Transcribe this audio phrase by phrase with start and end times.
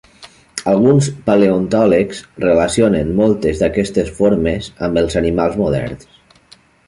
[0.69, 6.11] Alguns paleontòlegs relacionen moltes d'aquestes formes amb els animals moderns.